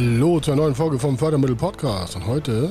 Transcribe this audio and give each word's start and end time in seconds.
Hallo 0.00 0.38
zur 0.38 0.54
neuen 0.54 0.76
Folge 0.76 0.96
vom 0.96 1.18
Fördermittel 1.18 1.56
Podcast 1.56 2.14
und 2.14 2.24
heute 2.28 2.70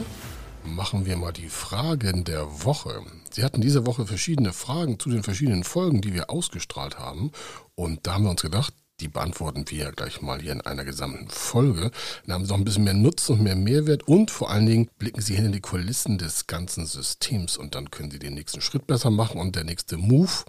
machen 0.64 1.06
wir 1.06 1.18
mal 1.18 1.34
die 1.34 1.50
Fragen 1.50 2.24
der 2.24 2.64
Woche. 2.64 3.02
Sie 3.32 3.44
hatten 3.44 3.60
diese 3.60 3.86
Woche 3.86 4.06
verschiedene 4.06 4.54
Fragen 4.54 4.98
zu 4.98 5.10
den 5.10 5.24
verschiedenen 5.24 5.66
Folgen, 5.66 6.00
die 6.00 6.14
wir 6.14 6.30
ausgestrahlt 6.30 6.98
haben 6.98 7.34
und 7.76 8.08
da 8.08 8.14
haben 8.14 8.24
wir 8.24 8.30
uns 8.30 8.44
gedacht, 8.44 8.74
die 9.02 9.10
beantworten 9.10 9.66
wir 9.68 9.78
ja 9.78 9.92
gleich 9.92 10.22
mal 10.22 10.40
hier 10.40 10.54
in 10.54 10.62
einer 10.62 10.86
gesamten 10.86 11.28
Folge. 11.28 11.92
Dann 12.26 12.34
haben 12.34 12.46
sie 12.46 12.52
noch 12.52 12.60
ein 12.60 12.64
bisschen 12.64 12.86
mehr 12.86 12.94
Nutzen 12.94 13.34
und 13.34 13.44
mehr 13.44 13.58
Mehrwert 13.58 14.08
und 14.08 14.32
vor 14.32 14.50
allen 14.50 14.66
Dingen 14.66 14.90
blicken 14.98 15.20
sie 15.20 15.36
hin 15.36 15.48
in 15.48 15.52
die 15.52 15.60
Kulissen 15.60 16.18
des 16.18 16.48
ganzen 16.48 16.86
Systems 16.86 17.58
und 17.58 17.76
dann 17.76 17.92
können 17.92 18.10
sie 18.10 18.20
den 18.20 18.36
nächsten 18.36 18.62
Schritt 18.62 18.88
besser 18.88 19.10
machen 19.10 19.42
und 19.42 19.54
der 19.58 19.66
nächste 19.66 19.98
Move 19.98 20.46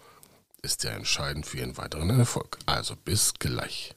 ist 0.63 0.85
ja 0.85 0.93
entscheidend 0.93 1.45
für 1.45 1.59
ihren 1.59 1.77
weiteren 1.77 2.11
Erfolg. 2.11 2.57
Also 2.67 2.95
bis 2.95 3.35
gleich. 3.35 3.97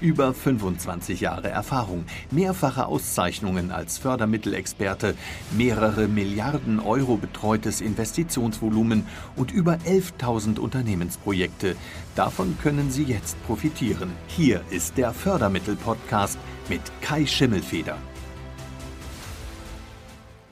Über 0.00 0.32
25 0.32 1.20
Jahre 1.20 1.48
Erfahrung, 1.48 2.04
mehrfache 2.30 2.86
Auszeichnungen 2.86 3.72
als 3.72 3.98
Fördermittelexperte, 3.98 5.14
mehrere 5.50 6.06
Milliarden 6.06 6.78
Euro 6.78 7.16
betreutes 7.16 7.80
Investitionsvolumen 7.80 9.06
und 9.34 9.50
über 9.50 9.78
11.000 9.86 10.60
Unternehmensprojekte. 10.60 11.74
Davon 12.14 12.56
können 12.62 12.92
Sie 12.92 13.04
jetzt 13.04 13.36
profitieren. 13.46 14.12
Hier 14.28 14.62
ist 14.70 14.96
der 14.96 15.12
Fördermittel-Podcast 15.12 16.38
mit 16.68 16.82
Kai 17.00 17.26
Schimmelfeder. 17.26 17.96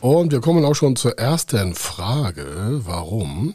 Und 0.00 0.32
wir 0.32 0.40
kommen 0.40 0.64
auch 0.64 0.74
schon 0.74 0.96
zur 0.96 1.18
ersten 1.18 1.74
Frage. 1.74 2.80
Warum? 2.84 3.54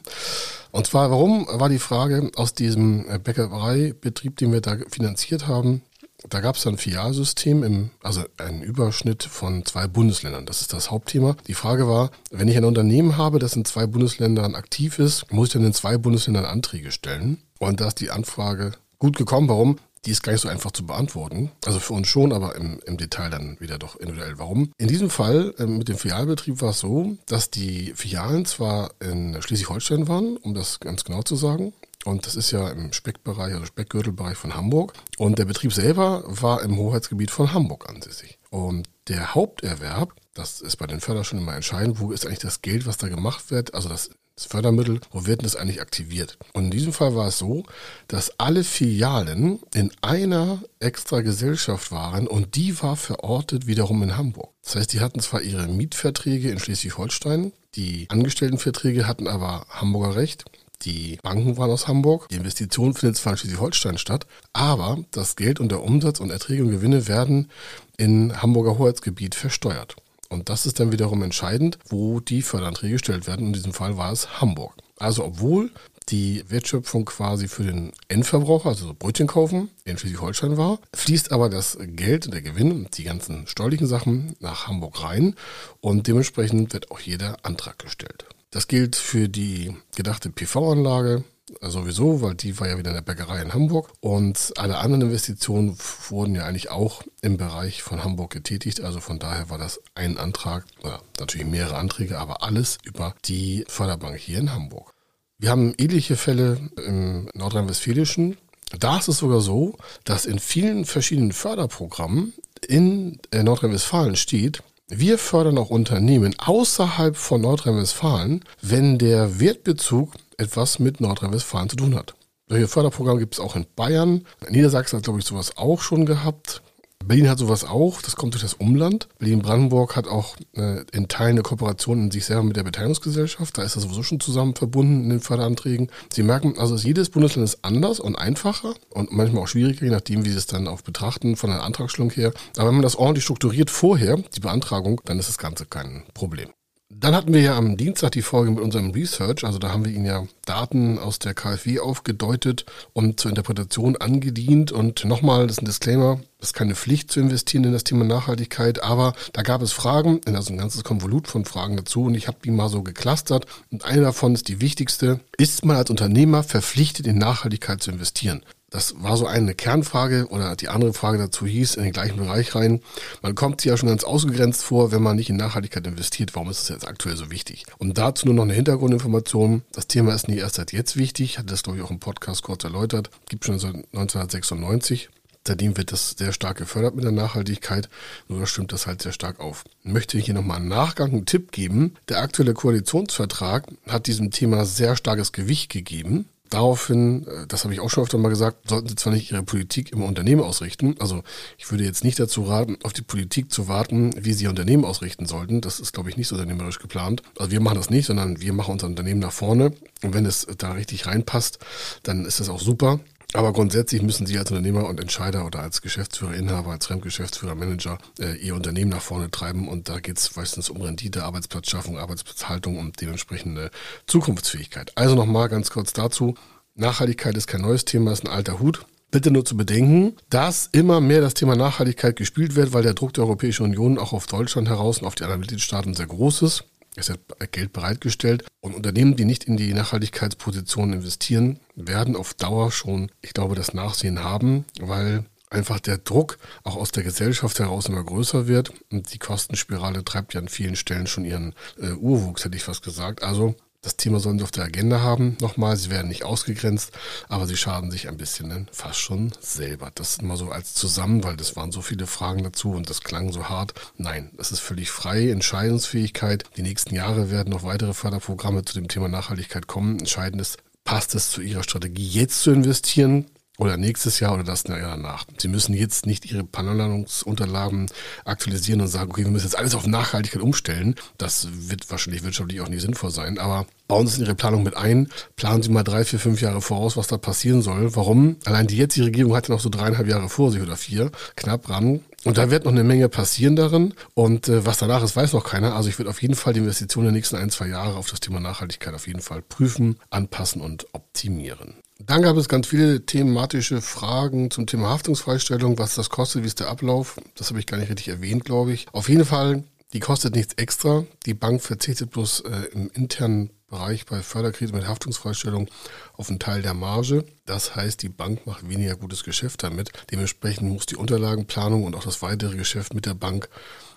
Und 0.71 0.87
zwar, 0.87 1.11
warum 1.11 1.47
war 1.49 1.69
die 1.69 1.79
Frage 1.79 2.31
aus 2.35 2.53
diesem 2.53 3.09
äh, 3.09 3.19
Bäckereibetrieb, 3.19 4.37
den 4.37 4.51
wir 4.51 4.61
da 4.61 4.77
finanziert 4.89 5.47
haben, 5.47 5.81
da 6.29 6.39
gab 6.39 6.55
es 6.55 6.67
ein 6.67 6.77
Filialsystem, 6.77 7.63
im, 7.63 7.89
also 8.03 8.23
einen 8.37 8.61
Überschnitt 8.61 9.23
von 9.23 9.65
zwei 9.65 9.87
Bundesländern. 9.87 10.45
Das 10.45 10.61
ist 10.61 10.71
das 10.71 10.91
Hauptthema. 10.91 11.35
Die 11.47 11.55
Frage 11.55 11.87
war, 11.87 12.11
wenn 12.29 12.47
ich 12.47 12.57
ein 12.57 12.65
Unternehmen 12.65 13.17
habe, 13.17 13.39
das 13.39 13.55
in 13.55 13.65
zwei 13.65 13.87
Bundesländern 13.87 14.55
aktiv 14.55 14.99
ist, 14.99 15.31
muss 15.31 15.47
ich 15.47 15.53
dann 15.53 15.65
in 15.65 15.73
zwei 15.73 15.97
Bundesländern 15.97 16.45
Anträge 16.45 16.91
stellen? 16.91 17.41
Und 17.59 17.81
da 17.81 17.87
ist 17.87 17.99
die 17.99 18.11
Anfrage 18.11 18.73
gut 18.99 19.17
gekommen. 19.17 19.49
Warum? 19.49 19.79
Die 20.05 20.11
ist 20.11 20.23
gar 20.23 20.31
nicht 20.31 20.41
so 20.41 20.49
einfach 20.49 20.71
zu 20.71 20.85
beantworten. 20.85 21.51
Also 21.65 21.79
für 21.79 21.93
uns 21.93 22.07
schon, 22.07 22.33
aber 22.33 22.55
im, 22.55 22.79
im 22.85 22.97
Detail 22.97 23.29
dann 23.29 23.59
wieder 23.59 23.77
doch 23.77 23.95
individuell. 23.95 24.39
Warum? 24.39 24.71
In 24.77 24.87
diesem 24.87 25.09
Fall 25.09 25.53
äh, 25.57 25.65
mit 25.65 25.89
dem 25.89 25.97
Filialbetrieb 25.97 26.61
war 26.61 26.71
es 26.71 26.79
so, 26.79 27.17
dass 27.27 27.51
die 27.51 27.93
Filialen 27.95 28.45
zwar 28.45 28.91
in 28.99 29.41
Schleswig-Holstein 29.41 30.07
waren, 30.07 30.37
um 30.37 30.53
das 30.53 30.79
ganz 30.79 31.03
genau 31.03 31.21
zu 31.21 31.35
sagen, 31.35 31.73
und 32.05 32.25
das 32.25 32.35
ist 32.35 32.51
ja 32.51 32.69
im 32.69 32.93
Speckbereich, 32.93 33.53
also 33.53 33.65
Speckgürtelbereich 33.65 34.37
von 34.37 34.55
Hamburg. 34.55 34.93
Und 35.17 35.39
der 35.39 35.45
Betrieb 35.45 35.73
selber 35.73 36.23
war 36.25 36.63
im 36.63 36.77
Hoheitsgebiet 36.77 37.31
von 37.31 37.53
Hamburg 37.53 37.89
ansässig. 37.89 38.39
Und 38.49 38.87
der 39.07 39.35
Haupterwerb, 39.35 40.13
das 40.33 40.61
ist 40.61 40.77
bei 40.77 40.87
den 40.87 40.99
Förderschulen 40.99 41.43
immer 41.43 41.55
entscheidend, 41.55 41.99
wo 41.99 42.11
ist 42.11 42.25
eigentlich 42.25 42.39
das 42.39 42.61
Geld, 42.61 42.85
was 42.85 42.97
da 42.97 43.07
gemacht 43.07 43.51
wird, 43.51 43.73
also 43.73 43.89
das 43.89 44.09
das 44.35 44.45
Fördermittel, 44.45 44.99
wo 45.11 45.25
wird 45.25 45.41
denn 45.41 45.45
das 45.45 45.55
eigentlich 45.55 45.81
aktiviert? 45.81 46.37
Und 46.53 46.65
in 46.65 46.71
diesem 46.71 46.93
Fall 46.93 47.15
war 47.15 47.27
es 47.27 47.37
so, 47.37 47.63
dass 48.07 48.39
alle 48.39 48.63
Filialen 48.63 49.59
in 49.73 49.91
einer 50.01 50.63
extra 50.79 51.21
Gesellschaft 51.21 51.91
waren 51.91 52.27
und 52.27 52.55
die 52.55 52.81
war 52.81 52.95
verortet 52.95 53.67
wiederum 53.67 54.03
in 54.03 54.17
Hamburg. 54.17 54.49
Das 54.63 54.75
heißt, 54.75 54.93
die 54.93 54.99
hatten 54.99 55.19
zwar 55.19 55.41
ihre 55.41 55.67
Mietverträge 55.67 56.49
in 56.49 56.59
Schleswig-Holstein, 56.59 57.51
die 57.75 58.07
Angestelltenverträge 58.09 59.07
hatten 59.07 59.27
aber 59.27 59.65
Hamburger 59.69 60.15
Recht. 60.15 60.43
Die 60.83 61.19
Banken 61.21 61.57
waren 61.57 61.69
aus 61.69 61.87
Hamburg. 61.87 62.27
Die 62.29 62.35
Investition 62.35 62.93
findet 62.93 63.17
zwar 63.17 63.33
in 63.33 63.37
Schleswig-Holstein 63.37 63.97
statt, 63.97 64.25
aber 64.51 64.97
das 65.11 65.35
Geld 65.35 65.59
und 65.59 65.71
der 65.71 65.83
Umsatz 65.83 66.19
und 66.19 66.31
Erträge 66.31 66.63
und 66.63 66.71
Gewinne 66.71 67.07
werden 67.07 67.49
in 67.97 68.41
Hamburger 68.41 68.77
Hoheitsgebiet 68.77 69.35
versteuert. 69.35 69.95
Und 70.31 70.47
das 70.47 70.65
ist 70.65 70.79
dann 70.79 70.93
wiederum 70.93 71.23
entscheidend, 71.23 71.77
wo 71.89 72.21
die 72.21 72.41
Förderanträge 72.41 72.93
gestellt 72.93 73.27
werden. 73.27 73.47
In 73.47 73.53
diesem 73.53 73.73
Fall 73.73 73.97
war 73.97 74.13
es 74.13 74.39
Hamburg. 74.39 74.73
Also 74.97 75.25
obwohl 75.25 75.71
die 76.07 76.45
Wertschöpfung 76.47 77.03
quasi 77.03 77.49
für 77.49 77.63
den 77.63 77.91
Endverbraucher, 78.07 78.69
also 78.69 78.95
Brötchen 78.97 79.27
kaufen, 79.27 79.69
in 79.83 79.97
Schleswig-Holstein 79.97 80.55
war, 80.55 80.79
fließt 80.93 81.33
aber 81.33 81.49
das 81.49 81.77
Geld 81.81 82.33
der 82.33 82.41
Gewinn 82.41 82.71
und 82.71 82.97
die 82.97 83.03
ganzen 83.03 83.45
steuerlichen 83.45 83.87
Sachen 83.87 84.35
nach 84.39 84.67
Hamburg 84.67 85.03
rein 85.03 85.35
und 85.81 86.07
dementsprechend 86.07 86.71
wird 86.73 86.91
auch 86.91 86.99
jeder 87.01 87.37
Antrag 87.43 87.77
gestellt. 87.79 88.25
Das 88.51 88.67
gilt 88.67 88.95
für 88.95 89.27
die 89.27 89.75
gedachte 89.95 90.29
PV-Anlage, 90.29 91.25
sowieso, 91.61 92.21
weil 92.21 92.35
die 92.35 92.59
war 92.59 92.67
ja 92.67 92.77
wieder 92.77 92.91
in 92.91 92.95
der 92.95 93.01
Bäckerei 93.01 93.41
in 93.41 93.53
Hamburg. 93.53 93.89
Und 93.99 94.53
alle 94.57 94.77
anderen 94.77 95.03
Investitionen 95.03 95.77
wurden 96.09 96.35
ja 96.35 96.45
eigentlich 96.45 96.71
auch 96.71 97.03
im 97.21 97.37
Bereich 97.37 97.83
von 97.83 98.03
Hamburg 98.03 98.31
getätigt. 98.31 98.81
Also 98.81 98.99
von 98.99 99.19
daher 99.19 99.49
war 99.49 99.57
das 99.57 99.81
ein 99.95 100.17
Antrag, 100.17 100.65
oder 100.83 101.01
natürlich 101.19 101.47
mehrere 101.47 101.77
Anträge, 101.77 102.19
aber 102.19 102.43
alles 102.43 102.77
über 102.83 103.15
die 103.25 103.65
Förderbank 103.67 104.17
hier 104.17 104.39
in 104.39 104.53
Hamburg. 104.53 104.93
Wir 105.37 105.49
haben 105.49 105.73
ähnliche 105.77 106.17
Fälle 106.17 106.69
im 106.85 107.27
Nordrhein-Westfälischen. 107.33 108.37
Da 108.79 108.99
ist 108.99 109.07
es 109.07 109.17
sogar 109.17 109.41
so, 109.41 109.75
dass 110.03 110.25
in 110.25 110.39
vielen 110.39 110.85
verschiedenen 110.85 111.31
Förderprogrammen 111.31 112.33
in 112.67 113.19
äh, 113.31 113.43
Nordrhein-Westfalen 113.43 114.15
steht, 114.15 114.61
wir 114.93 115.17
fördern 115.17 115.57
auch 115.57 115.69
Unternehmen 115.69 116.35
außerhalb 116.37 117.15
von 117.15 117.41
Nordrhein-Westfalen, 117.41 118.43
wenn 118.61 118.97
der 118.97 119.39
Wertbezug 119.39 120.11
etwas 120.37 120.79
mit 120.79 120.99
Nordrhein-Westfalen 120.99 121.69
zu 121.69 121.77
tun 121.77 121.95
hat. 121.95 122.13
Solche 122.49 122.67
Förderprogramme 122.67 123.21
gibt 123.21 123.35
es 123.35 123.39
auch 123.39 123.55
in 123.55 123.65
Bayern. 123.77 124.25
Niedersachsen 124.49 124.97
hat, 124.97 125.05
glaube 125.05 125.19
ich, 125.19 125.25
sowas 125.25 125.55
auch 125.55 125.79
schon 125.79 126.05
gehabt. 126.05 126.61
Berlin 127.05 127.29
hat 127.29 127.39
sowas 127.39 127.63
auch, 127.63 128.01
das 128.01 128.15
kommt 128.15 128.33
durch 128.33 128.43
das 128.43 128.53
Umland. 128.53 129.07
Berlin-Brandenburg 129.19 129.95
hat 129.95 130.07
auch 130.07 130.35
äh, 130.53 130.83
in 130.91 131.07
Teilen 131.07 131.31
eine 131.31 131.41
Kooperation 131.41 131.99
in 131.99 132.11
sich 132.11 132.25
selber 132.25 132.43
mit 132.43 132.55
der 132.55 132.63
Beteiligungsgesellschaft. 132.63 133.57
Da 133.57 133.63
ist 133.63 133.75
das 133.75 133.83
sowieso 133.83 134.03
schon 134.03 134.19
zusammen 134.19 134.55
verbunden 134.55 135.03
in 135.03 135.09
den 135.09 135.19
Förderanträgen. 135.19 135.89
Sie 136.11 136.23
merken, 136.23 136.57
also 136.57 136.75
jedes 136.75 137.09
Bundesland 137.09 137.47
ist 137.47 137.63
anders 137.63 137.99
und 137.99 138.15
einfacher 138.15 138.73
und 138.89 139.11
manchmal 139.11 139.43
auch 139.43 139.47
schwieriger, 139.47 139.85
je 139.85 139.91
nachdem, 139.91 140.25
wie 140.25 140.29
Sie 140.29 140.37
es 140.37 140.47
dann 140.47 140.67
auch 140.67 140.81
betrachten 140.81 141.35
von 141.35 141.49
der 141.49 141.63
Antragstellung 141.63 142.11
her. 142.11 142.33
Aber 142.57 142.67
wenn 142.67 142.75
man 142.75 142.83
das 142.83 142.95
ordentlich 142.95 143.23
strukturiert 143.23 143.69
vorher, 143.69 144.17
die 144.35 144.39
Beantragung, 144.39 145.01
dann 145.05 145.19
ist 145.19 145.29
das 145.29 145.37
Ganze 145.37 145.65
kein 145.65 146.03
Problem. 146.13 146.49
Dann 146.93 147.15
hatten 147.15 147.33
wir 147.33 147.41
ja 147.41 147.57
am 147.57 147.77
Dienstag 147.77 148.11
die 148.11 148.21
Folge 148.21 148.51
mit 148.51 148.59
unserem 148.59 148.91
Research, 148.91 149.43
also 149.43 149.59
da 149.59 149.71
haben 149.71 149.85
wir 149.85 149.91
Ihnen 149.91 150.05
ja 150.05 150.27
Daten 150.45 150.99
aus 150.99 151.19
der 151.19 151.33
KfW 151.33 151.79
aufgedeutet 151.79 152.65
und 152.93 153.19
zur 153.19 153.29
Interpretation 153.29 153.95
angedient. 153.95 154.71
Und 154.71 155.05
nochmal, 155.05 155.47
das 155.47 155.57
ist 155.57 155.61
ein 155.61 155.65
Disclaimer, 155.65 156.19
es 156.39 156.49
ist 156.49 156.53
keine 156.53 156.75
Pflicht 156.75 157.09
zu 157.09 157.19
investieren 157.19 157.63
in 157.63 157.71
das 157.71 157.85
Thema 157.85 158.03
Nachhaltigkeit, 158.03 158.83
aber 158.83 159.13
da 159.33 159.41
gab 159.41 159.61
es 159.61 159.71
Fragen, 159.71 160.19
also 160.25 160.51
ein 160.51 160.57
ganzes 160.57 160.83
Konvolut 160.83 161.27
von 161.27 161.45
Fragen 161.45 161.77
dazu 161.77 162.03
und 162.03 162.15
ich 162.15 162.27
habe 162.27 162.37
die 162.43 162.51
mal 162.51 162.69
so 162.69 162.83
geklustert. 162.83 163.45
Und 163.71 163.85
eine 163.85 164.01
davon 164.01 164.35
ist 164.35 164.49
die 164.49 164.59
wichtigste, 164.59 165.21
ist 165.37 165.63
man 165.65 165.77
als 165.77 165.89
Unternehmer 165.89 166.43
verpflichtet, 166.43 167.07
in 167.07 167.17
Nachhaltigkeit 167.17 167.81
zu 167.81 167.91
investieren? 167.91 168.43
Das 168.71 168.95
war 169.03 169.17
so 169.17 169.27
eine 169.27 169.53
Kernfrage 169.53 170.27
oder 170.29 170.55
die 170.55 170.69
andere 170.69 170.93
Frage 170.93 171.17
dazu 171.17 171.45
hieß, 171.45 171.75
in 171.75 171.83
den 171.83 171.91
gleichen 171.91 172.15
Bereich 172.17 172.55
rein. 172.55 172.81
Man 173.21 173.35
kommt 173.35 173.59
sich 173.59 173.69
ja 173.69 173.75
schon 173.75 173.89
ganz 173.89 174.05
ausgegrenzt 174.05 174.63
vor, 174.63 174.93
wenn 174.93 175.03
man 175.03 175.17
nicht 175.17 175.29
in 175.29 175.35
Nachhaltigkeit 175.35 175.85
investiert. 175.85 176.33
Warum 176.35 176.49
ist 176.49 176.61
das 176.61 176.69
jetzt 176.69 176.87
aktuell 176.87 177.17
so 177.17 177.29
wichtig? 177.29 177.65
Und 177.79 177.97
dazu 177.97 178.25
nur 178.25 178.33
noch 178.33 178.43
eine 178.43 178.53
Hintergrundinformation. 178.53 179.63
Das 179.73 179.87
Thema 179.87 180.15
ist 180.15 180.29
nicht 180.29 180.39
erst 180.39 180.55
seit 180.55 180.71
jetzt 180.71 180.95
wichtig. 180.95 181.37
Hat 181.37 181.51
das, 181.51 181.63
glaube 181.63 181.79
ich, 181.79 181.83
auch 181.83 181.91
im 181.91 181.99
Podcast 181.99 182.43
kurz 182.43 182.63
erläutert. 182.63 183.09
Gibt 183.27 183.43
schon 183.43 183.59
seit 183.59 183.75
1996. 183.75 185.09
Seitdem 185.45 185.75
wird 185.75 185.91
das 185.91 186.11
sehr 186.11 186.31
stark 186.31 186.57
gefördert 186.57 186.95
mit 186.95 187.03
der 187.03 187.11
Nachhaltigkeit. 187.11 187.89
Nur 188.29 188.45
stimmt 188.45 188.71
das 188.71 188.87
halt 188.87 189.01
sehr 189.01 189.11
stark 189.11 189.41
auf. 189.41 189.65
Ich 189.83 189.91
möchte 189.91 190.17
hier 190.17 190.35
nochmal 190.35 190.57
einen 190.57 190.69
Nachgang, 190.69 191.11
einen 191.11 191.25
Tipp 191.25 191.51
geben. 191.51 191.95
Der 192.07 192.21
aktuelle 192.21 192.53
Koalitionsvertrag 192.53 193.65
hat 193.89 194.07
diesem 194.07 194.31
Thema 194.31 194.65
sehr 194.65 194.95
starkes 194.95 195.31
Gewicht 195.31 195.69
gegeben. 195.69 196.29
Daraufhin, 196.51 197.25
äh, 197.27 197.47
das 197.47 197.63
habe 197.63 197.73
ich 197.73 197.79
auch 197.79 197.89
schon 197.89 198.03
öfter 198.03 198.17
mal 198.17 198.29
gesagt, 198.29 198.69
sollten 198.69 198.89
Sie 198.89 198.95
zwar 198.95 199.13
nicht 199.13 199.31
Ihre 199.31 199.41
Politik 199.41 199.91
im 199.93 200.03
Unternehmen 200.03 200.43
ausrichten. 200.43 200.95
Also 200.99 201.23
ich 201.57 201.71
würde 201.71 201.85
jetzt 201.85 202.03
nicht 202.03 202.19
dazu 202.19 202.43
raten, 202.43 202.77
auf 202.83 202.93
die 202.93 203.01
Politik 203.01 203.51
zu 203.51 203.67
warten, 203.67 204.11
wie 204.17 204.33
Sie 204.33 204.43
Ihr 204.43 204.49
Unternehmen 204.49 204.85
ausrichten 204.85 205.25
sollten. 205.25 205.61
Das 205.61 205.79
ist, 205.79 205.93
glaube 205.93 206.09
ich, 206.09 206.17
nicht 206.17 206.27
so 206.27 206.35
unternehmerisch 206.35 206.79
geplant. 206.79 207.23
Also 207.39 207.51
wir 207.51 207.61
machen 207.61 207.77
das 207.77 207.89
nicht, 207.89 208.05
sondern 208.05 208.41
wir 208.41 208.51
machen 208.51 208.73
unser 208.73 208.87
Unternehmen 208.87 209.21
nach 209.21 209.31
vorne. 209.31 209.71
Und 210.03 210.13
wenn 210.13 210.25
es 210.25 210.45
da 210.57 210.73
richtig 210.73 211.07
reinpasst, 211.07 211.59
dann 212.03 212.25
ist 212.25 212.41
das 212.41 212.49
auch 212.49 212.59
super. 212.59 212.99
Aber 213.33 213.53
grundsätzlich 213.53 214.01
müssen 214.01 214.25
Sie 214.25 214.37
als 214.37 214.51
Unternehmer 214.51 214.87
und 214.87 214.99
Entscheider 214.99 215.45
oder 215.45 215.61
als 215.61 215.81
Geschäftsführer, 215.81 216.33
Inhaber, 216.33 216.71
als 216.71 216.87
Fremdgeschäftsführer, 216.87 217.55
Manager 217.55 217.97
äh, 218.19 218.35
Ihr 218.35 218.55
Unternehmen 218.55 218.91
nach 218.91 219.01
vorne 219.01 219.31
treiben. 219.31 219.69
Und 219.69 219.87
da 219.87 219.99
geht 219.99 220.17
es 220.17 220.35
meistens 220.35 220.69
um 220.69 220.81
Rendite, 220.81 221.23
Arbeitsplatzschaffung, 221.23 221.97
Arbeitsplatzhaltung 221.97 222.77
und 222.77 222.99
dementsprechende 222.99 223.71
Zukunftsfähigkeit. 224.05 224.91
Also 224.95 225.15
nochmal 225.15 225.47
ganz 225.47 225.69
kurz 225.69 225.93
dazu. 225.93 226.35
Nachhaltigkeit 226.75 227.37
ist 227.37 227.47
kein 227.47 227.61
neues 227.61 227.85
Thema, 227.85 228.11
ist 228.11 228.25
ein 228.25 228.31
alter 228.31 228.59
Hut. 228.59 228.85
Bitte 229.11 229.31
nur 229.31 229.43
zu 229.43 229.57
bedenken, 229.57 230.15
dass 230.29 230.69
immer 230.71 231.01
mehr 231.01 231.19
das 231.19 231.33
Thema 231.33 231.55
Nachhaltigkeit 231.55 232.15
gespielt 232.15 232.55
wird, 232.55 232.73
weil 232.73 232.83
der 232.83 232.93
Druck 232.93 233.13
der 233.13 233.25
Europäischen 233.25 233.63
Union 233.63 233.97
auch 233.97 234.13
auf 234.13 234.25
Deutschland 234.25 234.69
heraus 234.69 234.99
und 234.99 235.07
auf 235.07 235.15
die 235.15 235.23
anderen 235.23 235.41
Mitgliedstaaten 235.41 235.93
sehr 235.93 236.07
groß 236.07 236.43
ist. 236.43 236.63
Es 236.95 237.09
wird 237.09 237.21
Geld 237.51 237.71
bereitgestellt 237.73 238.45
und 238.59 238.75
Unternehmen, 238.75 239.15
die 239.15 239.25
nicht 239.25 239.45
in 239.45 239.55
die 239.55 239.73
Nachhaltigkeitsposition 239.73 240.93
investieren, 240.93 241.59
werden 241.75 242.15
auf 242.15 242.33
Dauer 242.33 242.71
schon, 242.71 243.11
ich 243.21 243.33
glaube, 243.33 243.55
das 243.55 243.73
Nachsehen 243.73 244.23
haben, 244.23 244.65
weil 244.79 245.25
einfach 245.49 245.79
der 245.79 245.97
Druck 245.97 246.37
auch 246.63 246.75
aus 246.75 246.91
der 246.91 247.03
Gesellschaft 247.03 247.59
heraus 247.59 247.87
immer 247.87 248.03
größer 248.03 248.47
wird 248.47 248.73
und 248.91 249.13
die 249.13 249.19
Kostenspirale 249.19 250.03
treibt 250.03 250.33
ja 250.33 250.41
an 250.41 250.47
vielen 250.47 250.75
Stellen 250.75 251.07
schon 251.07 251.25
ihren 251.25 251.53
äh, 251.77 251.91
Urwuchs, 251.91 252.45
hätte 252.45 252.57
ich 252.57 252.63
fast 252.63 252.83
gesagt. 252.83 253.23
Also 253.23 253.55
das 253.81 253.97
Thema 253.97 254.19
sollen 254.19 254.37
sie 254.37 254.43
auf 254.43 254.51
der 254.51 254.65
Agenda 254.65 255.01
haben. 255.01 255.37
Nochmal, 255.41 255.75
sie 255.75 255.89
werden 255.89 256.07
nicht 256.07 256.23
ausgegrenzt, 256.23 256.91
aber 257.29 257.47
sie 257.47 257.57
schaden 257.57 257.89
sich 257.89 258.07
ein 258.07 258.17
bisschen 258.17 258.49
dann 258.49 258.67
fast 258.71 258.99
schon 258.99 259.31
selber. 259.39 259.91
Das 259.95 260.21
mal 260.21 260.37
so 260.37 260.51
als 260.51 260.75
zusammen, 260.75 261.23
weil 261.23 261.35
das 261.35 261.55
waren 261.55 261.71
so 261.71 261.81
viele 261.81 262.05
Fragen 262.05 262.43
dazu 262.43 262.71
und 262.71 262.89
das 262.91 263.01
klang 263.01 263.31
so 263.31 263.49
hart. 263.49 263.73
Nein, 263.97 264.29
das 264.37 264.51
ist 264.51 264.59
völlig 264.59 264.91
frei. 264.91 265.31
Entscheidungsfähigkeit. 265.31 266.43
Die 266.57 266.61
nächsten 266.61 266.93
Jahre 266.93 267.31
werden 267.31 267.49
noch 267.49 267.63
weitere 267.63 267.93
Förderprogramme 267.93 268.63
zu 268.65 268.75
dem 268.75 268.87
Thema 268.87 269.07
Nachhaltigkeit 269.07 269.65
kommen. 269.65 269.97
Entscheidend 269.97 270.41
ist, 270.41 270.57
passt 270.83 271.15
es 271.15 271.31
zu 271.31 271.41
ihrer 271.41 271.63
Strategie, 271.63 272.07
jetzt 272.07 272.41
zu 272.43 272.51
investieren? 272.51 273.25
Oder 273.61 273.77
nächstes 273.77 274.19
Jahr 274.19 274.33
oder 274.33 274.43
das 274.43 274.63
Jahr 274.63 274.79
danach. 274.79 275.25
Sie 275.37 275.47
müssen 275.47 275.75
jetzt 275.75 276.07
nicht 276.07 276.25
Ihre 276.25 276.43
Planungsunterlagen 276.43 277.91
aktualisieren 278.25 278.81
und 278.81 278.87
sagen, 278.87 279.11
okay, 279.11 279.23
wir 279.23 279.29
müssen 279.29 279.45
jetzt 279.45 279.57
alles 279.57 279.75
auf 279.75 279.85
Nachhaltigkeit 279.85 280.41
umstellen. 280.41 280.95
Das 281.19 281.47
wird 281.51 281.89
wahrscheinlich 281.91 282.23
wirtschaftlich 282.23 282.59
auch 282.61 282.69
nicht 282.69 282.81
sinnvoll 282.81 283.11
sein, 283.11 283.37
aber 283.37 283.67
bauen 283.87 284.07
Sie 284.07 284.13
es 284.13 284.17
in 284.17 284.25
Ihre 284.25 284.33
Planung 284.33 284.63
mit 284.63 284.75
ein. 284.75 285.09
Planen 285.35 285.61
Sie 285.61 285.69
mal 285.69 285.83
drei, 285.83 286.03
vier, 286.05 286.17
fünf 286.17 286.41
Jahre 286.41 286.59
voraus, 286.59 286.97
was 286.97 287.05
da 287.05 287.19
passieren 287.19 287.61
soll. 287.61 287.95
Warum? 287.95 288.37
Allein 288.45 288.65
die 288.65 288.77
jetzige 288.77 289.05
Regierung 289.05 289.35
hat 289.35 289.47
ja 289.47 289.53
noch 289.53 289.61
so 289.61 289.69
dreieinhalb 289.69 290.07
Jahre 290.07 290.27
vor 290.27 290.49
sich 290.49 290.63
oder 290.63 290.75
vier, 290.75 291.11
knapp 291.35 291.69
ran. 291.69 291.99
Und 292.23 292.39
da 292.39 292.49
wird 292.49 292.65
noch 292.65 292.71
eine 292.71 292.83
Menge 292.83 293.09
passieren 293.09 293.55
darin. 293.55 293.93
Und 294.15 294.47
äh, 294.47 294.65
was 294.65 294.79
danach 294.79 295.03
ist, 295.03 295.15
weiß 295.15 295.33
noch 295.33 295.43
keiner. 295.43 295.75
Also 295.75 295.89
ich 295.89 295.99
würde 295.99 296.09
auf 296.09 296.21
jeden 296.23 296.35
Fall 296.35 296.53
die 296.53 296.59
Investitionen 296.61 297.05
der 297.05 297.13
nächsten 297.13 297.35
ein, 297.35 297.51
zwei 297.51 297.67
Jahre 297.67 297.95
auf 297.95 298.09
das 298.09 298.21
Thema 298.21 298.39
Nachhaltigkeit 298.39 298.95
auf 298.95 299.05
jeden 299.05 299.21
Fall 299.21 299.43
prüfen, 299.43 299.97
anpassen 300.09 300.61
und 300.61 300.87
optimieren. 300.93 301.75
Dann 302.05 302.21
gab 302.21 302.37
es 302.37 302.49
ganz 302.49 302.67
viele 302.67 303.05
thematische 303.05 303.81
Fragen 303.81 304.49
zum 304.49 304.65
Thema 304.65 304.89
Haftungsfreistellung, 304.89 305.77
was 305.77 305.95
das 305.95 306.09
kostet, 306.09 306.43
wie 306.43 306.47
ist 306.47 306.59
der 306.59 306.69
Ablauf. 306.69 307.19
Das 307.35 307.49
habe 307.49 307.59
ich 307.59 307.67
gar 307.67 307.77
nicht 307.77 307.89
richtig 307.89 308.07
erwähnt, 308.07 308.45
glaube 308.45 308.73
ich. 308.73 308.87
Auf 308.91 309.09
jeden 309.09 309.25
Fall, 309.25 309.63
die 309.93 309.99
kostet 309.99 310.35
nichts 310.35 310.53
extra. 310.55 311.05
Die 311.25 311.33
Bank 311.33 311.61
verzichtet 311.61 312.11
bloß 312.11 312.41
äh, 312.41 312.67
im 312.73 312.89
internen 312.93 313.51
Bereich 313.69 314.05
bei 314.05 314.21
Förderkrediten 314.21 314.77
mit 314.77 314.87
Haftungsfreistellung 314.87 315.69
auf 316.13 316.29
einen 316.29 316.39
Teil 316.39 316.61
der 316.61 316.73
Marge. 316.73 317.25
Das 317.45 317.75
heißt, 317.75 318.01
die 318.01 318.09
Bank 318.09 318.45
macht 318.45 318.67
weniger 318.67 318.95
gutes 318.95 319.23
Geschäft 319.23 319.63
damit. 319.63 319.91
Dementsprechend 320.11 320.69
muss 320.69 320.85
die 320.85 320.97
Unterlagenplanung 320.97 321.85
und 321.85 321.95
auch 321.95 322.03
das 322.03 322.21
weitere 322.21 322.57
Geschäft 322.57 322.93
mit 322.93 323.05
der 323.05 323.13
Bank 323.13 323.49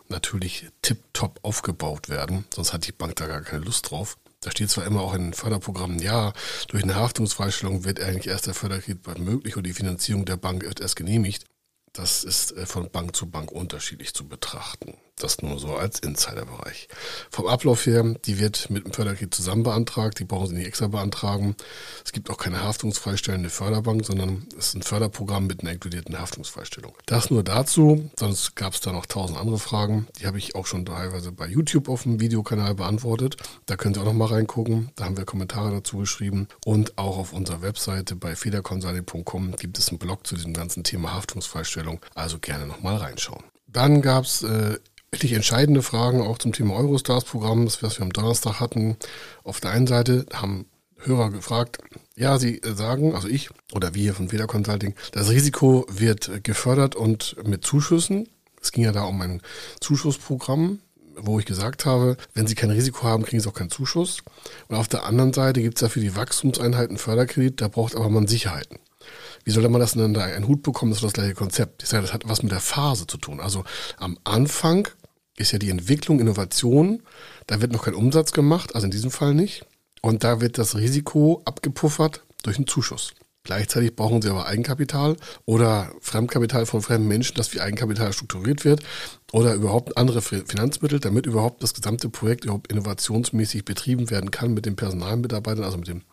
natürlich 0.09 0.69
tipptopp 0.83 1.41
aufgebaut 1.43 2.09
werden. 2.09 2.45
Sonst 2.55 2.73
hat 2.73 2.87
die 2.87 2.93
Bank 2.93 3.17
da 3.17 3.27
gar 3.27 3.41
keine 3.41 3.65
Lust 3.65 3.91
drauf. 3.91 4.17
Da 4.45 4.51
steht 4.51 4.71
zwar 4.71 4.87
immer 4.87 5.01
auch 5.01 5.15
in 5.15 5.33
Förderprogrammen, 5.33 5.99
ja, 6.01 6.33
durch 6.69 6.83
eine 6.83 6.97
Haftungsfreistellung 6.97 7.85
wird 7.85 7.99
eigentlich 7.99 8.29
erst 8.29 8.47
der 8.47 8.55
Förderkredit 8.55 9.19
möglich 9.19 9.57
und 9.57 9.65
die 9.65 9.73
Finanzierung 9.73 10.27
der 10.27 10.37
Bank 10.37 10.65
wird 10.65 10.81
erst 10.81 10.97
genehmigt. 10.97 11.47
Das 11.95 12.25
ist 12.25 12.57
äh, 12.57 12.67
von 12.67 12.91
Bank 12.91 13.17
zu 13.17 13.31
Bank 13.31 13.51
unterschiedlich 13.51 14.13
zu 14.15 14.29
betrachten. 14.29 14.95
Das 15.17 15.41
nur 15.43 15.61
so 15.61 15.77
als 15.77 16.01
Insiderbereich. 16.01 16.89
Vom 17.31 17.47
Ablauf 17.47 17.87
her, 17.87 18.03
die 18.25 18.41
wird 18.41 18.69
mit 18.69 18.85
dem 18.85 18.93
Förderkredit 18.93 19.33
zusammen 19.33 19.63
beantragt, 19.63 20.19
die 20.19 20.25
brauchen 20.25 20.49
Sie 20.49 20.57
nicht 20.57 20.67
extra 20.67 20.89
beantragen. 20.89 21.55
Es 22.05 22.11
gibt 22.11 22.31
auch 22.31 22.37
keine 22.37 22.65
haftungsfreistellende 22.65 23.49
Förderbank, 23.49 24.05
sondern 24.05 24.45
es 24.59 24.69
ist 24.69 24.75
ein 24.75 24.83
Förderprogramm 24.83 25.47
mit 25.47 25.61
einer 25.61 25.71
inkludierten 25.71 26.19
Haftungsfreistellung. 26.19 26.95
Das 27.07 27.31
nur 27.31 27.45
dazu, 27.45 28.11
sonst 28.19 28.57
gab 28.57 28.75
es 28.75 28.81
da 28.81 28.91
noch 28.91 29.07
tausend 29.07 29.39
andere 29.39 29.61
Fragen. 29.61 30.09
Die 30.19 30.27
habe 30.27 30.39
ich 30.39 30.57
auch 30.57 30.67
schon 30.67 30.85
teilweise 30.85 31.31
bei 31.31 31.47
YouTube 31.47 31.89
auf 31.89 32.03
dem 32.03 32.19
Videokanal 32.19 32.75
beantwortet. 32.75 33.37
Da 33.67 33.77
können 33.77 33.95
Sie 33.95 34.01
auch 34.01 34.05
noch 34.05 34.15
mal 34.15 34.27
reingucken. 34.27 34.91
Da 34.97 35.05
haben 35.05 35.17
wir 35.17 35.25
Kommentare 35.25 35.71
dazu 35.71 35.99
geschrieben. 35.99 36.49
Und 36.67 36.99
auch 36.99 37.19
auf 37.19 37.33
unserer 37.33 37.63
Webseite 37.63 38.17
bei 38.17 38.35
federconsulting.com 38.35 39.55
gibt 39.57 39.79
es 39.79 39.91
einen 39.91 39.99
Blog 39.99 40.27
zu 40.27 40.35
diesem 40.35 40.55
ganzen 40.55 40.83
Thema 40.83 41.15
Haftungsfreistellung. 41.15 41.84
Also 42.15 42.39
gerne 42.39 42.67
noch 42.67 42.83
mal 42.83 42.97
reinschauen. 42.97 43.45
Dann 43.67 44.03
gab 44.03 44.25
es 44.25 44.43
äh, 44.43 44.79
wirklich 45.11 45.33
entscheidende 45.33 45.83
Fragen 45.83 46.23
auch 46.23 46.39
zum 46.39 46.53
Thema 46.53 46.75
Eurostars-Programm, 46.75 47.67
was 47.67 47.99
wir 47.99 48.03
am 48.03 48.13
Donnerstag 48.13 48.61
hatten. 48.61 48.97
Auf 49.45 49.61
der 49.61 49.71
einen 49.71 49.87
Seite 49.87 50.27
haben 50.33 50.67
Hörer 50.99 51.31
gefragt, 51.31 51.79
ja, 52.17 52.39
sie 52.39 52.61
sagen, 52.65 53.15
also 53.15 53.29
ich 53.29 53.51
oder 53.73 53.95
wir 53.95 54.15
von 54.15 54.33
Veda 54.33 54.47
Consulting, 54.47 54.95
das 55.13 55.31
Risiko 55.31 55.87
wird 55.89 56.43
gefördert 56.45 56.97
und 56.97 57.37
mit 57.47 57.65
Zuschüssen. 57.65 58.29
Es 58.61 58.73
ging 58.73 58.85
ja 58.85 58.93
da 58.93 59.05
um 59.05 59.21
ein 59.21 59.43
Zuschussprogramm, 59.81 60.79
wo 61.17 61.39
ich 61.39 61.45
gesagt 61.45 61.85
habe, 61.85 62.17
wenn 62.33 62.47
sie 62.47 62.55
kein 62.55 62.71
Risiko 62.71 63.03
haben, 63.03 63.25
kriegen 63.25 63.41
sie 63.41 63.49
auch 63.49 63.55
keinen 63.55 63.71
Zuschuss. 63.71 64.23
Und 64.69 64.77
auf 64.77 64.89
der 64.89 65.05
anderen 65.05 65.33
Seite 65.33 65.61
gibt 65.61 65.77
es 65.77 65.83
ja 65.83 65.89
für 65.89 66.01
die 66.01 66.17
Wachstumseinheiten 66.17 66.97
Förderkredit, 66.97 67.61
da 67.61 67.69
braucht 67.69 67.95
aber 67.95 68.09
man 68.09 68.27
Sicherheiten. 68.27 68.79
Wie 69.45 69.51
soll 69.51 69.69
man 69.69 69.81
das 69.81 69.93
denn 69.93 70.15
da 70.15 70.23
einen 70.23 70.49
Hut 70.49 70.63
bekommen? 70.63 70.91
Das 70.91 70.99
ist 70.99 71.05
das 71.05 71.13
gleiche 71.13 71.35
Konzept. 71.35 71.83
Ich 71.83 71.89
sage, 71.89 72.03
das 72.03 72.13
hat 72.13 72.27
was 72.27 72.43
mit 72.43 72.53
der 72.53 72.61
Phase 72.61 73.07
zu 73.07 73.19
tun. 73.19 73.41
Also 73.41 73.65
am 73.99 74.19
Anfang 74.25 74.89
ist 75.37 75.53
ja 75.53 75.59
die 75.59 75.71
Entwicklung, 75.71 76.21
Innovation. 76.21 77.03
Da 77.47 77.61
wird 77.61 77.73
noch 77.73 77.85
kein 77.85 77.95
Umsatz 77.95 78.33
gemacht, 78.33 78.75
also 78.75 78.87
in 78.87 78.91
diesem 78.91 79.11
Fall 79.11 79.35
nicht. 79.35 79.67
Und 80.01 80.25
da 80.25 80.41
wird 80.41 80.59
das 80.59 80.77
Risiko 80.77 81.43
abgepuffert 81.45 82.25
durch 82.43 82.57
einen 82.57 82.67
Zuschuss. 82.67 83.15
Gleichzeitig 83.43 83.95
brauchen 83.95 84.23
sie 84.23 84.31
aber 84.31 84.47
Eigenkapital 84.47 85.17
oder 85.45 85.93
Fremdkapital 86.01 86.65
von 86.65 86.81
fremden 86.81 87.09
Menschen, 87.09 87.37
das 87.37 87.53
wie 87.53 87.61
Eigenkapital 87.61 88.15
strukturiert 88.15 88.65
wird 88.65 88.83
oder 89.33 89.53
überhaupt 89.53 89.99
andere 89.99 90.23
Finanzmittel, 90.23 90.99
damit 90.99 91.27
überhaupt 91.27 91.63
das 91.63 91.75
gesamte 91.75 92.09
Projekt 92.09 92.45
überhaupt 92.45 92.73
innovationsmäßig 92.73 93.67
betrieben 93.67 94.09
werden 94.09 94.31
kann 94.31 94.55
mit 94.55 94.65
den 94.65 94.77
Personalmitarbeitern, 94.77 95.65
also 95.65 95.77
mit 95.77 95.89
den 95.89 96.05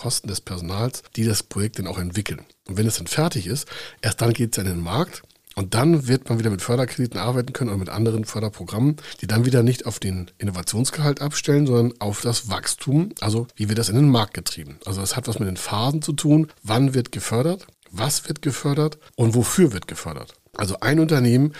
Kosten 0.00 0.28
des 0.28 0.40
Personals, 0.40 1.02
die 1.14 1.24
das 1.24 1.42
Projekt 1.42 1.78
dann 1.78 1.86
auch 1.86 1.98
entwickeln. 1.98 2.40
Und 2.66 2.78
wenn 2.78 2.86
es 2.86 2.96
dann 2.96 3.06
fertig 3.06 3.46
ist, 3.46 3.68
erst 4.00 4.22
dann 4.22 4.32
geht 4.32 4.56
es 4.56 4.58
in 4.58 4.66
den 4.66 4.80
Markt 4.80 5.22
und 5.56 5.74
dann 5.74 6.08
wird 6.08 6.30
man 6.30 6.38
wieder 6.38 6.48
mit 6.48 6.62
Förderkrediten 6.62 7.18
arbeiten 7.18 7.52
können 7.52 7.68
oder 7.68 7.78
mit 7.78 7.90
anderen 7.90 8.24
Förderprogrammen, 8.24 8.96
die 9.20 9.26
dann 9.26 9.44
wieder 9.44 9.62
nicht 9.62 9.84
auf 9.84 9.98
den 9.98 10.30
Innovationsgehalt 10.38 11.20
abstellen, 11.20 11.66
sondern 11.66 12.00
auf 12.00 12.22
das 12.22 12.48
Wachstum. 12.48 13.10
Also 13.20 13.46
wie 13.56 13.68
wird 13.68 13.78
das 13.78 13.90
in 13.90 13.96
den 13.96 14.08
Markt 14.08 14.32
getrieben? 14.32 14.78
Also 14.86 15.02
das 15.02 15.16
hat 15.16 15.28
was 15.28 15.38
mit 15.38 15.48
den 15.48 15.58
Phasen 15.58 16.00
zu 16.00 16.14
tun. 16.14 16.50
Wann 16.62 16.94
wird 16.94 17.12
gefördert? 17.12 17.66
Was 17.90 18.26
wird 18.26 18.40
gefördert? 18.40 18.98
Und 19.16 19.34
wofür 19.34 19.74
wird 19.74 19.86
gefördert? 19.86 20.32
Also 20.56 20.80
ein 20.80 20.98
Unternehmen 20.98 21.52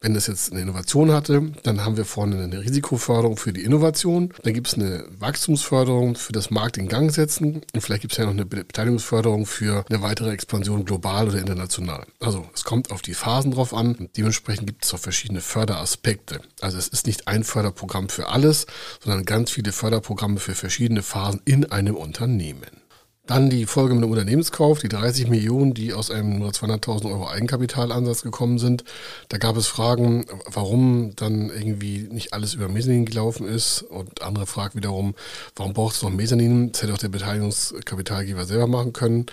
wenn 0.00 0.14
das 0.14 0.28
jetzt 0.28 0.52
eine 0.52 0.60
Innovation 0.60 1.12
hatte, 1.12 1.52
dann 1.64 1.84
haben 1.84 1.96
wir 1.96 2.04
vorne 2.04 2.42
eine 2.42 2.60
Risikoförderung 2.60 3.36
für 3.36 3.52
die 3.52 3.64
Innovation. 3.64 4.32
Dann 4.44 4.54
gibt 4.54 4.68
es 4.68 4.74
eine 4.74 5.04
Wachstumsförderung 5.18 6.14
für 6.14 6.32
das 6.32 6.50
Markt 6.50 6.76
in 6.76 6.88
Gang 6.88 7.10
setzen. 7.10 7.62
Und 7.74 7.80
vielleicht 7.80 8.02
gibt 8.02 8.12
es 8.12 8.18
ja 8.18 8.24
noch 8.24 8.32
eine 8.32 8.46
Beteiligungsförderung 8.46 9.46
für 9.46 9.84
eine 9.88 10.00
weitere 10.02 10.30
Expansion 10.30 10.84
global 10.84 11.28
oder 11.28 11.38
international. 11.38 12.06
Also 12.20 12.46
es 12.54 12.62
kommt 12.64 12.92
auf 12.92 13.02
die 13.02 13.14
Phasen 13.14 13.50
drauf 13.50 13.74
an. 13.74 13.96
Und 13.96 14.16
dementsprechend 14.16 14.68
gibt 14.68 14.84
es 14.84 14.94
auch 14.94 14.98
verschiedene 14.98 15.40
Förderaspekte. 15.40 16.42
Also 16.60 16.78
es 16.78 16.88
ist 16.88 17.06
nicht 17.06 17.26
ein 17.26 17.42
Förderprogramm 17.42 18.08
für 18.08 18.28
alles, 18.28 18.66
sondern 19.02 19.24
ganz 19.24 19.50
viele 19.50 19.72
Förderprogramme 19.72 20.38
für 20.38 20.54
verschiedene 20.54 21.02
Phasen 21.02 21.40
in 21.44 21.70
einem 21.72 21.96
Unternehmen. 21.96 22.87
Dann 23.28 23.50
die 23.50 23.66
Folge 23.66 23.94
mit 23.94 24.02
dem 24.02 24.10
Unternehmenskauf, 24.10 24.78
die 24.78 24.88
30 24.88 25.28
Millionen, 25.28 25.74
die 25.74 25.92
aus 25.92 26.10
einem 26.10 26.38
nur 26.38 26.50
200.000 26.50 27.10
Euro 27.10 27.28
Eigenkapitalansatz 27.28 28.22
gekommen 28.22 28.58
sind. 28.58 28.84
Da 29.28 29.36
gab 29.36 29.58
es 29.58 29.66
Fragen, 29.66 30.24
warum 30.46 31.14
dann 31.14 31.50
irgendwie 31.50 32.08
nicht 32.10 32.32
alles 32.32 32.54
über 32.54 32.68
Mezzanin 32.68 33.04
gelaufen 33.04 33.46
ist. 33.46 33.82
Und 33.82 34.22
andere 34.22 34.46
Fragen 34.46 34.78
wiederum, 34.78 35.14
warum 35.56 35.74
braucht 35.74 35.96
es 35.96 36.02
noch 36.02 36.08
Mezzanin? 36.08 36.72
Das 36.72 36.82
hätte 36.82 36.94
auch 36.94 36.98
der 36.98 37.10
Beteiligungskapitalgeber 37.10 38.46
selber 38.46 38.66
machen 38.66 38.94
können. 38.94 39.26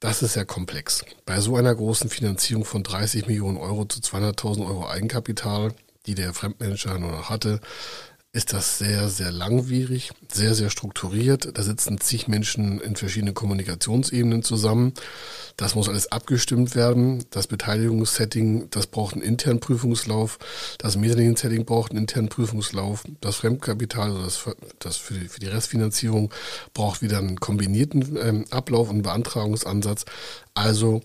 Das 0.00 0.22
ist 0.22 0.34
sehr 0.34 0.44
komplex. 0.44 1.06
Bei 1.24 1.40
so 1.40 1.56
einer 1.56 1.74
großen 1.74 2.10
Finanzierung 2.10 2.66
von 2.66 2.82
30 2.82 3.28
Millionen 3.28 3.56
Euro 3.56 3.86
zu 3.86 4.00
200.000 4.00 4.66
Euro 4.66 4.86
Eigenkapital, 4.86 5.72
die 6.04 6.14
der 6.14 6.34
Fremdmanager 6.34 6.98
nur 6.98 7.12
noch 7.12 7.30
hatte, 7.30 7.62
ist 8.34 8.54
das 8.54 8.78
sehr, 8.78 9.10
sehr 9.10 9.30
langwierig, 9.30 10.10
sehr, 10.32 10.54
sehr 10.54 10.70
strukturiert. 10.70 11.50
Da 11.52 11.62
sitzen 11.62 12.00
zig 12.00 12.28
Menschen 12.28 12.80
in 12.80 12.96
verschiedenen 12.96 13.34
Kommunikationsebenen 13.34 14.42
zusammen. 14.42 14.94
Das 15.58 15.74
muss 15.74 15.90
alles 15.90 16.10
abgestimmt 16.10 16.74
werden. 16.74 17.26
Das 17.28 17.46
Beteiligungssetting, 17.46 18.70
das 18.70 18.86
braucht 18.86 19.14
einen 19.14 19.22
internen 19.22 19.60
Prüfungslauf. 19.60 20.38
Das 20.78 20.96
Mezzanin-Setting 20.96 21.66
braucht 21.66 21.90
einen 21.90 22.00
internen 22.00 22.30
Prüfungslauf. 22.30 23.04
Das 23.20 23.36
Fremdkapital, 23.36 24.12
also 24.12 24.24
das, 24.24 24.56
das 24.78 24.96
für, 24.96 25.12
die, 25.12 25.28
für 25.28 25.40
die 25.40 25.48
Restfinanzierung, 25.48 26.32
braucht 26.72 27.02
wieder 27.02 27.18
einen 27.18 27.38
kombinierten 27.38 28.16
ähm, 28.16 28.44
Ablauf 28.50 28.88
und 28.88 29.02
Beantragungsansatz. 29.02 30.06
Also 30.54 31.02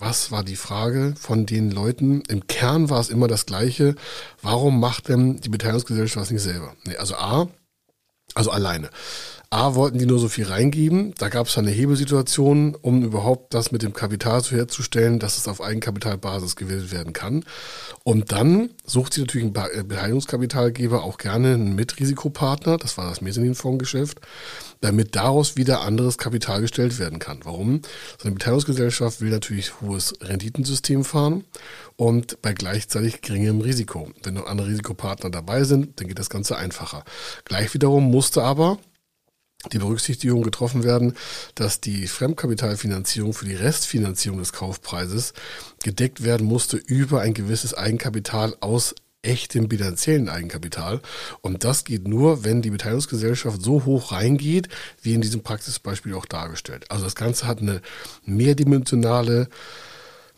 was 0.00 0.30
war 0.30 0.42
die 0.42 0.56
Frage 0.56 1.14
von 1.18 1.46
den 1.46 1.70
Leuten? 1.70 2.22
Im 2.28 2.46
Kern 2.46 2.88
war 2.88 3.00
es 3.00 3.10
immer 3.10 3.28
das 3.28 3.46
Gleiche. 3.46 3.94
Warum 4.40 4.80
macht 4.80 5.08
denn 5.08 5.40
die 5.40 5.50
Beteiligungsgesellschaft 5.50 6.22
das 6.22 6.30
nicht 6.30 6.42
selber? 6.42 6.74
Nee, 6.84 6.96
also 6.96 7.14
A, 7.16 7.48
also 8.34 8.50
alleine. 8.50 8.90
A, 9.52 9.74
wollten 9.74 9.98
die 9.98 10.06
nur 10.06 10.20
so 10.20 10.28
viel 10.28 10.46
reingeben. 10.46 11.12
Da 11.18 11.28
gab 11.28 11.48
es 11.48 11.58
eine 11.58 11.72
Hebelsituation, 11.72 12.76
um 12.80 13.02
überhaupt 13.02 13.52
das 13.52 13.72
mit 13.72 13.82
dem 13.82 13.92
Kapital 13.92 14.40
so 14.44 14.54
herzustellen, 14.54 15.18
dass 15.18 15.38
es 15.38 15.48
auf 15.48 15.60
Eigenkapitalbasis 15.60 16.54
gewählt 16.54 16.92
werden 16.92 17.12
kann. 17.12 17.44
Und 18.04 18.30
dann 18.30 18.70
sucht 18.86 19.14
sie 19.14 19.22
natürlich 19.22 19.48
ein 19.48 19.54
äh, 19.72 19.82
Beteiligungskapitalgeber 19.82 21.02
auch 21.02 21.18
gerne 21.18 21.54
einen 21.54 21.74
Mitrisikopartner. 21.74 22.78
Das 22.78 22.96
war 22.96 23.08
das 23.08 23.22
Mezzaninfondsgeschäft 23.22 24.20
damit 24.80 25.14
daraus 25.14 25.56
wieder 25.56 25.82
anderes 25.82 26.18
Kapital 26.18 26.62
gestellt 26.62 26.98
werden 26.98 27.18
kann. 27.18 27.40
Warum? 27.44 27.82
So 28.18 28.24
eine 28.24 28.32
Beteiligungsgesellschaft 28.32 29.20
will 29.20 29.30
natürlich 29.30 29.80
hohes 29.80 30.14
Renditensystem 30.20 31.04
fahren 31.04 31.44
und 31.96 32.40
bei 32.42 32.52
gleichzeitig 32.54 33.20
geringem 33.20 33.60
Risiko. 33.60 34.08
Wenn 34.22 34.34
noch 34.34 34.46
andere 34.46 34.68
Risikopartner 34.68 35.30
dabei 35.30 35.64
sind, 35.64 36.00
dann 36.00 36.08
geht 36.08 36.18
das 36.18 36.30
Ganze 36.30 36.56
einfacher. 36.56 37.04
Gleich 37.44 37.74
wiederum 37.74 38.10
musste 38.10 38.42
aber 38.42 38.78
die 39.72 39.78
Berücksichtigung 39.78 40.42
getroffen 40.42 40.84
werden, 40.84 41.14
dass 41.54 41.80
die 41.80 42.06
Fremdkapitalfinanzierung 42.06 43.34
für 43.34 43.44
die 43.44 43.54
Restfinanzierung 43.54 44.38
des 44.38 44.52
Kaufpreises 44.52 45.34
gedeckt 45.82 46.24
werden 46.24 46.46
musste 46.46 46.76
über 46.76 47.20
ein 47.20 47.34
gewisses 47.34 47.74
Eigenkapital 47.74 48.56
aus 48.60 48.94
echtem 49.22 49.68
bilanziellen 49.68 50.28
Eigenkapital. 50.28 51.00
Und 51.42 51.64
das 51.64 51.84
geht 51.84 52.08
nur, 52.08 52.44
wenn 52.44 52.62
die 52.62 52.70
Beteiligungsgesellschaft 52.70 53.60
so 53.60 53.84
hoch 53.84 54.12
reingeht, 54.12 54.68
wie 55.02 55.14
in 55.14 55.20
diesem 55.20 55.42
Praxisbeispiel 55.42 56.14
auch 56.14 56.26
dargestellt. 56.26 56.90
Also 56.90 57.04
das 57.04 57.14
Ganze 57.14 57.46
hat 57.46 57.60
eine 57.60 57.82
mehrdimensionale 58.24 59.48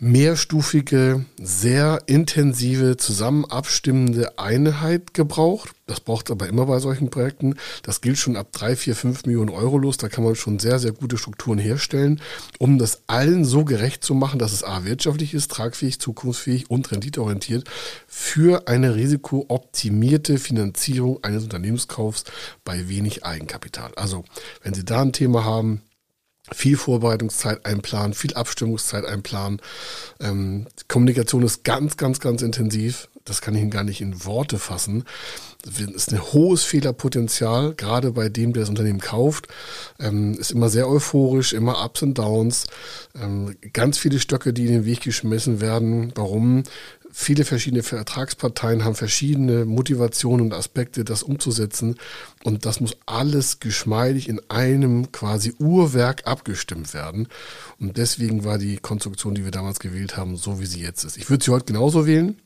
mehrstufige, 0.03 1.25
sehr 1.41 2.03
intensive, 2.07 2.97
zusammen 2.97 3.45
abstimmende 3.45 4.37
Einheit 4.37 5.15
gebraucht. 5.15 5.71
Das 5.87 6.01
braucht 6.01 6.29
aber 6.33 6.49
immer 6.49 6.67
bei 6.67 6.81
solchen 6.81 7.09
Projekten. 7.09 7.55
Das 7.85 8.01
gilt 8.01 8.19
schon 8.19 8.35
ab 8.35 8.49
drei, 8.51 8.75
vier, 8.75 8.97
fünf 8.97 9.25
Millionen 9.27 9.51
Euro 9.51 9.79
los. 9.79 9.99
Da 9.99 10.09
kann 10.09 10.25
man 10.25 10.35
schon 10.35 10.59
sehr, 10.59 10.81
sehr 10.81 10.91
gute 10.91 11.19
Strukturen 11.19 11.59
herstellen, 11.59 12.21
um 12.59 12.79
das 12.79 13.03
allen 13.07 13.45
so 13.45 13.65
gerecht 13.65 14.03
zu 14.03 14.15
machen, 14.15 14.41
dass 14.41 14.53
es 14.53 14.65
A, 14.65 14.85
wirtschaftlich 14.85 15.35
ist, 15.35 15.53
tragfähig, 15.53 16.01
zukunftsfähig 16.01 16.69
und 16.69 16.91
renditeorientiert 16.91 17.69
für 18.09 18.67
eine 18.67 18.97
risikooptimierte 18.97 20.39
Finanzierung 20.39 21.23
eines 21.23 21.45
Unternehmenskaufs 21.45 22.25
bei 22.65 22.89
wenig 22.89 23.25
Eigenkapital. 23.25 23.93
Also, 23.95 24.25
wenn 24.65 24.75
Sie 24.75 24.85
da 24.85 25.01
ein 25.01 25.13
Thema 25.13 25.45
haben, 25.45 25.81
viel 26.51 26.77
Vorbereitungszeit 26.77 27.65
einplanen, 27.65 28.15
viel 28.15 28.35
Abstimmungszeit 28.35 29.05
einplanen. 29.05 29.61
Ähm, 30.21 30.67
Kommunikation 30.89 31.43
ist 31.43 31.65
ganz, 31.65 31.97
ganz, 31.97 32.19
ganz 32.21 32.43
intensiv. 32.43 33.09
Das 33.25 33.41
kann 33.41 33.55
ich 33.55 33.61
Ihnen 33.61 33.71
gar 33.71 33.85
nicht 33.85 34.01
in 34.01 34.25
Worte 34.25 34.59
fassen. 34.59 35.05
Es 35.65 35.81
ist 35.81 36.13
ein 36.13 36.21
hohes 36.21 36.65
Fehlerpotenzial, 36.65 37.75
gerade 37.75 38.11
bei 38.11 38.29
dem, 38.29 38.53
der 38.53 38.63
das 38.63 38.71
Unternehmen 38.71 38.99
kauft. 38.99 39.47
Ähm, 40.01 40.35
ist 40.35 40.51
immer 40.51 40.69
sehr 40.69 40.89
euphorisch, 40.89 41.53
immer 41.53 41.85
Ups 41.85 42.03
und 42.03 42.19
Downs. 42.19 42.67
Ähm, 43.15 43.57
ganz 43.73 43.99
viele 43.99 44.19
Stöcke, 44.19 44.53
die 44.53 44.67
in 44.67 44.73
den 44.73 44.85
Weg 44.85 45.03
geschmissen 45.03 45.61
werden. 45.61 46.13
Warum? 46.17 46.65
Viele 47.13 47.45
verschiedene 47.45 47.83
Vertragsparteien 47.83 48.85
haben 48.85 48.95
verschiedene 48.95 49.65
Motivationen 49.65 50.47
und 50.47 50.55
Aspekte, 50.55 51.05
das 51.05 51.23
umzusetzen. 51.23 51.97
Und 52.43 52.67
das 52.67 52.81
muss 52.81 52.97
alles 53.07 53.61
geschmeidig 53.61 54.29
in 54.29 54.41
einem 54.49 55.13
quasi 55.13 55.55
Uhrwerk 55.59 56.27
abgestimmt 56.27 56.95
werden. 56.95 57.29
Und 57.79 57.97
deswegen 57.99 58.45
war 58.45 58.59
die 58.59 58.79
Konstruktion, 58.79 59.35
die 59.35 59.45
wir 59.45 59.51
damals 59.51 59.79
gewählt 59.79 60.17
haben, 60.17 60.37
so 60.37 60.59
wie 60.59 60.67
sie 60.67 60.81
jetzt 60.81 61.05
ist. 61.05 61.17
Ich 61.17 61.29
würde 61.31 61.45
sie 61.45 61.51
heute 61.51 61.67
genauso 61.67 62.07
wählen, 62.07 62.41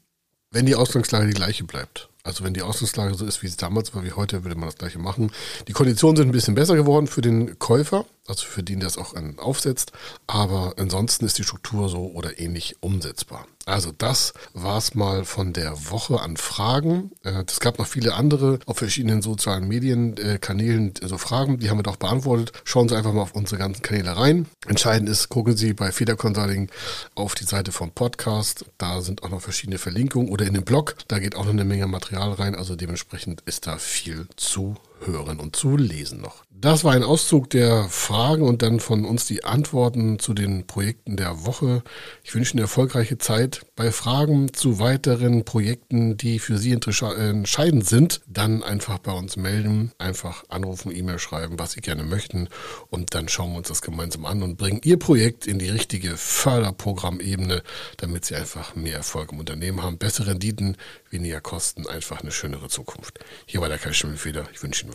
wenn 0.50 0.66
die 0.66 0.74
Ausgangslage 0.74 1.26
die 1.28 1.34
gleiche 1.34 1.64
bleibt. 1.64 2.08
Also 2.24 2.42
wenn 2.42 2.54
die 2.54 2.62
Ausgangslage 2.62 3.14
so 3.14 3.24
ist, 3.24 3.42
wie 3.42 3.46
es 3.46 3.56
damals 3.56 3.94
war, 3.94 4.04
wie 4.04 4.12
heute, 4.12 4.42
würde 4.42 4.56
man 4.56 4.68
das 4.68 4.78
gleiche 4.78 4.98
machen. 4.98 5.30
Die 5.68 5.72
Konditionen 5.72 6.16
sind 6.16 6.28
ein 6.28 6.32
bisschen 6.32 6.56
besser 6.56 6.74
geworden 6.74 7.06
für 7.06 7.20
den 7.20 7.58
Käufer, 7.60 8.04
also 8.28 8.46
für 8.46 8.62
den, 8.62 8.82
es 8.82 8.98
auch 8.98 9.14
aufsetzt. 9.38 9.92
Aber 10.26 10.74
ansonsten 10.76 11.24
ist 11.24 11.38
die 11.38 11.44
Struktur 11.44 11.88
so 11.88 12.06
oder 12.06 12.38
ähnlich 12.38 12.76
umsetzbar. 12.80 13.46
Also 13.66 13.90
das 13.90 14.32
war's 14.54 14.94
mal 14.94 15.24
von 15.24 15.52
der 15.52 15.90
Woche 15.90 16.20
an 16.20 16.36
Fragen. 16.36 17.10
Äh, 17.24 17.42
es 17.48 17.58
gab 17.58 17.80
noch 17.80 17.88
viele 17.88 18.14
andere 18.14 18.60
auf 18.64 18.78
verschiedenen 18.78 19.22
sozialen 19.22 19.66
Medienkanälen 19.66 20.94
äh, 21.02 21.08
so 21.08 21.18
Fragen, 21.18 21.58
die 21.58 21.68
haben 21.68 21.78
wir 21.78 21.82
doch 21.82 21.96
beantwortet. 21.96 22.52
Schauen 22.62 22.88
Sie 22.88 22.96
einfach 22.96 23.12
mal 23.12 23.22
auf 23.22 23.34
unsere 23.34 23.58
ganzen 23.58 23.82
Kanäle 23.82 24.16
rein. 24.16 24.46
Entscheidend 24.68 25.08
ist, 25.08 25.30
gucken 25.30 25.56
Sie 25.56 25.72
bei 25.72 25.90
Feder 25.90 26.14
Consulting 26.14 26.70
auf 27.16 27.34
die 27.34 27.44
Seite 27.44 27.72
vom 27.72 27.90
Podcast. 27.90 28.66
Da 28.78 29.00
sind 29.00 29.24
auch 29.24 29.30
noch 29.30 29.42
verschiedene 29.42 29.78
Verlinkungen 29.78 30.28
oder 30.28 30.46
in 30.46 30.54
dem 30.54 30.64
Blog. 30.64 30.94
Da 31.08 31.18
geht 31.18 31.34
auch 31.34 31.44
noch 31.44 31.52
eine 31.52 31.64
Menge 31.64 31.88
Material 31.88 32.34
rein. 32.34 32.54
Also 32.54 32.76
dementsprechend 32.76 33.40
ist 33.46 33.66
da 33.66 33.78
viel 33.78 34.28
zu 34.36 34.76
hören 35.06 35.40
und 35.40 35.56
zu 35.56 35.76
lesen 35.76 36.20
noch. 36.20 36.44
Das 36.58 36.84
war 36.84 36.94
ein 36.94 37.02
Auszug 37.02 37.50
der 37.50 37.86
Fragen 37.90 38.42
und 38.42 38.62
dann 38.62 38.80
von 38.80 39.04
uns 39.04 39.26
die 39.26 39.44
Antworten 39.44 40.18
zu 40.18 40.32
den 40.32 40.66
Projekten 40.66 41.18
der 41.18 41.44
Woche. 41.44 41.82
Ich 42.24 42.34
wünsche 42.34 42.54
eine 42.54 42.62
erfolgreiche 42.62 43.18
Zeit. 43.18 43.66
Bei 43.76 43.92
Fragen 43.92 44.54
zu 44.54 44.78
weiteren 44.78 45.44
Projekten, 45.44 46.16
die 46.16 46.38
für 46.38 46.56
Sie 46.56 46.72
entscheidend 46.72 47.86
sind, 47.86 48.22
dann 48.26 48.62
einfach 48.62 48.98
bei 48.98 49.12
uns 49.12 49.36
melden, 49.36 49.92
einfach 49.98 50.44
anrufen, 50.48 50.96
E-Mail 50.96 51.18
schreiben, 51.18 51.58
was 51.58 51.72
Sie 51.72 51.82
gerne 51.82 52.04
möchten 52.04 52.48
und 52.88 53.14
dann 53.14 53.28
schauen 53.28 53.52
wir 53.52 53.58
uns 53.58 53.68
das 53.68 53.82
gemeinsam 53.82 54.24
an 54.24 54.42
und 54.42 54.56
bringen 54.56 54.80
Ihr 54.82 54.98
Projekt 54.98 55.46
in 55.46 55.58
die 55.58 55.68
richtige 55.68 56.16
Förderprogrammebene, 56.16 57.62
damit 57.98 58.24
Sie 58.24 58.34
einfach 58.34 58.74
mehr 58.74 58.96
Erfolg 58.96 59.30
im 59.30 59.40
Unternehmen 59.40 59.82
haben, 59.82 59.98
bessere 59.98 60.28
Renditen, 60.28 60.78
weniger 61.10 61.42
Kosten, 61.42 61.86
einfach 61.86 62.22
eine 62.22 62.32
schönere 62.32 62.68
Zukunft. 62.68 63.18
Hier 63.44 63.60
war 63.60 63.68
der 63.68 63.78
Kai 63.78 63.92
Schimmelfeder. 63.92 64.46
Ich 64.54 64.62
wünsche 64.62 64.84
Ihnen 64.84 64.94